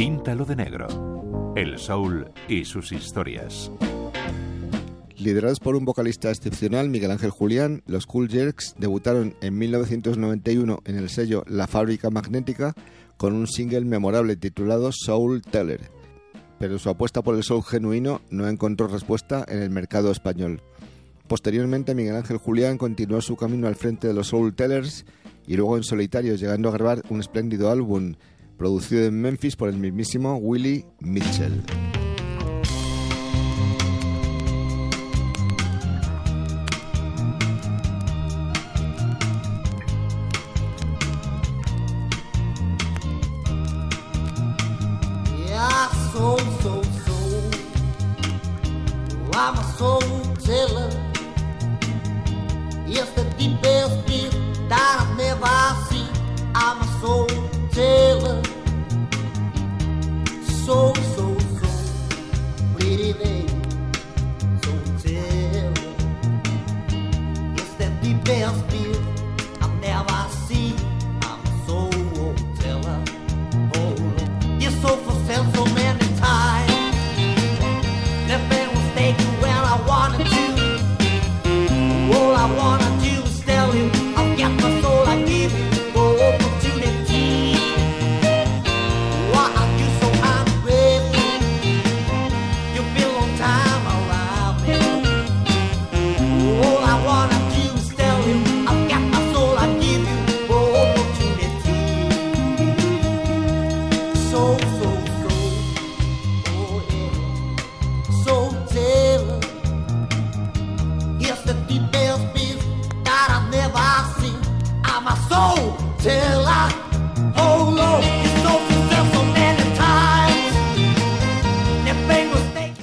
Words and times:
Píntalo 0.00 0.46
de 0.46 0.56
negro. 0.56 1.52
El 1.56 1.78
soul 1.78 2.32
y 2.48 2.64
sus 2.64 2.90
historias. 2.90 3.70
Liderados 5.18 5.60
por 5.60 5.76
un 5.76 5.84
vocalista 5.84 6.30
excepcional, 6.30 6.88
Miguel 6.88 7.10
Ángel 7.10 7.28
Julián, 7.28 7.82
los 7.84 8.06
Cool 8.06 8.30
Jerks 8.30 8.76
debutaron 8.78 9.36
en 9.42 9.58
1991 9.58 10.78
en 10.86 10.96
el 10.96 11.10
sello 11.10 11.44
La 11.46 11.66
Fábrica 11.66 12.08
Magnética 12.08 12.72
con 13.18 13.34
un 13.34 13.46
single 13.46 13.84
memorable 13.84 14.36
titulado 14.36 14.90
Soul 14.90 15.42
Teller. 15.42 15.90
Pero 16.58 16.78
su 16.78 16.88
apuesta 16.88 17.20
por 17.20 17.34
el 17.34 17.42
soul 17.42 17.62
genuino 17.62 18.22
no 18.30 18.48
encontró 18.48 18.88
respuesta 18.88 19.44
en 19.46 19.60
el 19.60 19.68
mercado 19.68 20.10
español. 20.12 20.62
Posteriormente, 21.28 21.94
Miguel 21.94 22.16
Ángel 22.16 22.38
Julián 22.38 22.78
continuó 22.78 23.20
su 23.20 23.36
camino 23.36 23.68
al 23.68 23.76
frente 23.76 24.08
de 24.08 24.14
los 24.14 24.28
Soul 24.28 24.54
Tellers 24.54 25.04
y 25.46 25.56
luego 25.56 25.76
en 25.76 25.82
solitario, 25.82 26.36
llegando 26.36 26.70
a 26.70 26.72
grabar 26.72 27.02
un 27.10 27.20
espléndido 27.20 27.70
álbum 27.70 28.14
producido 28.60 29.06
en 29.06 29.18
Memphis 29.18 29.56
por 29.56 29.70
el 29.70 29.78
mismísimo 29.78 30.36
Willie 30.36 30.84
Mitchell. 31.00 31.62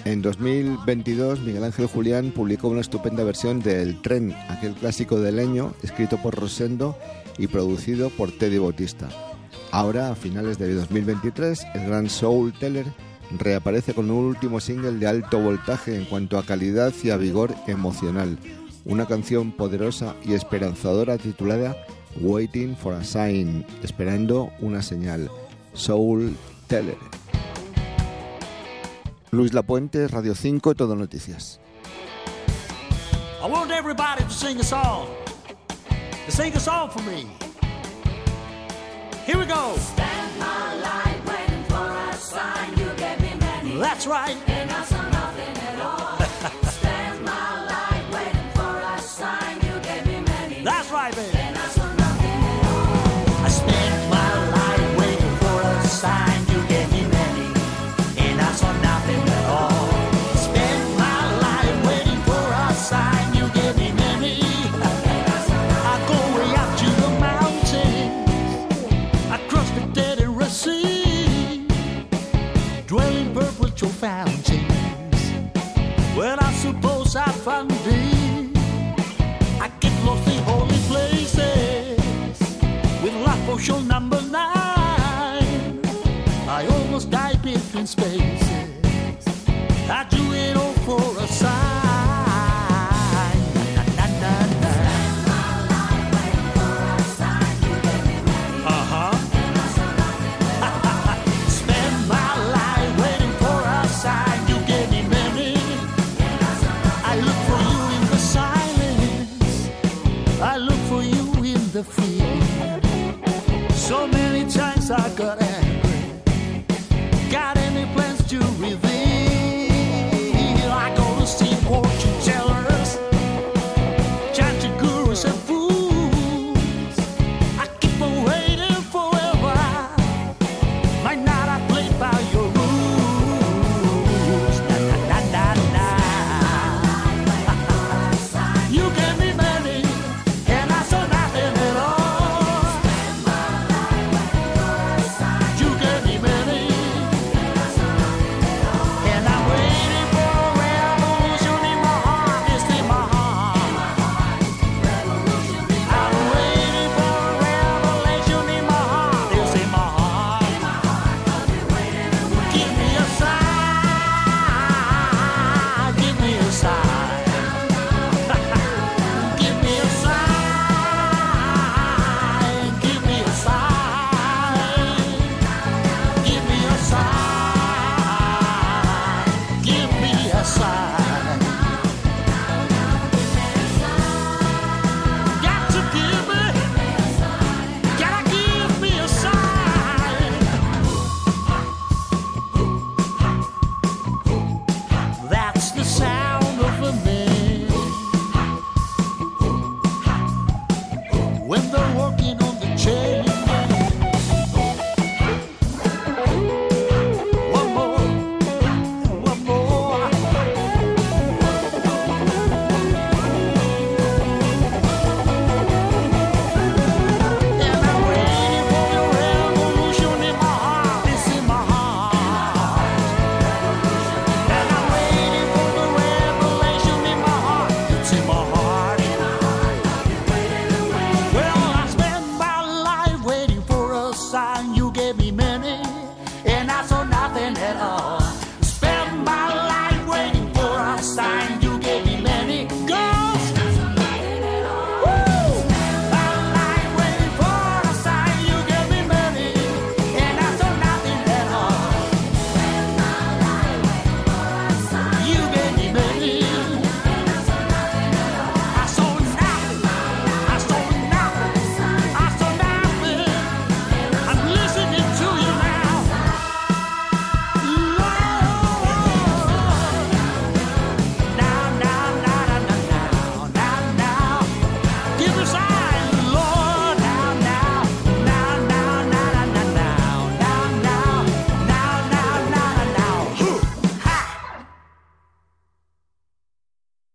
En 0.05 0.21
2022, 0.21 1.39
Miguel 1.39 1.63
Ángel 1.63 1.87
Julián 1.87 2.29
publicó 2.29 2.67
una 2.67 2.81
estupenda 2.81 3.23
versión 3.23 3.59
de 3.59 3.81
El 3.81 4.03
Tren, 4.03 4.35
aquel 4.49 4.73
clásico 4.75 5.19
de 5.19 5.31
leño, 5.31 5.73
escrito 5.81 6.17
por 6.17 6.35
Rosendo 6.35 6.95
y 7.39 7.47
producido 7.47 8.11
por 8.11 8.31
Teddy 8.31 8.59
Bautista. 8.59 9.09
Ahora, 9.71 10.11
a 10.11 10.15
finales 10.15 10.59
de 10.59 10.75
2023, 10.75 11.65
el 11.73 11.87
gran 11.87 12.09
Soul 12.11 12.53
Teller 12.53 12.85
reaparece 13.35 13.95
con 13.95 14.11
un 14.11 14.25
último 14.25 14.59
single 14.59 14.99
de 14.99 15.07
alto 15.07 15.39
voltaje 15.39 15.95
en 15.95 16.05
cuanto 16.05 16.37
a 16.37 16.45
calidad 16.45 16.93
y 17.03 17.09
a 17.09 17.17
vigor 17.17 17.55
emocional, 17.65 18.37
una 18.85 19.07
canción 19.07 19.51
poderosa 19.51 20.13
y 20.23 20.33
esperanzadora 20.33 21.17
titulada 21.17 21.75
Waiting 22.21 22.75
for 22.75 22.93
a 22.93 23.03
Sign, 23.03 23.65
esperando 23.83 24.51
una 24.61 24.81
señal. 24.81 25.29
Soul 25.73 26.35
Teller. 26.67 26.97
Luis 29.31 29.53
Lapuente, 29.53 30.07
Radio 30.07 30.33
5, 30.33 30.73
Todo 30.73 30.95
Noticias. 30.95 31.59
I 33.41 33.47
want 33.47 33.71
everybody 33.71 34.23
to 34.23 34.29
sing 34.31 34.59
a 34.59 34.63
song. 34.63 35.09
To 36.25 36.31
sing 36.31 36.53
a 36.55 36.59
song 36.59 36.89
for 36.89 37.01
me. 37.03 37.27
Here 39.25 39.37
we 39.37 39.45
go. 39.45 39.75
Stand 39.77 40.39
my 40.39 40.75
light 40.81 41.21
waiting 41.27 41.63
for 41.65 41.75
a 41.75 42.13
sign. 42.13 42.69
You 42.77 42.89
gave 42.97 43.19
me 43.21 43.35
many. 43.39 43.77
That's 43.77 44.07
right. 44.07 44.35
Life 83.67 83.81
number 83.81 84.21
nine. 84.21 85.81
I 86.47 86.65
almost 86.71 87.09
died 87.09 87.41
between 87.41 87.85
spaces. 87.85 88.47
I 89.89 90.05
do 90.09 90.23
it 90.33 90.55
all 90.55 90.73
for 90.87 91.01
a 91.21 91.27
sign. 91.27 91.51
Na, 93.75 94.07
na, 94.21 94.57